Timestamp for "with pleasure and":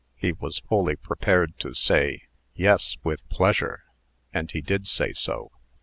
3.03-4.49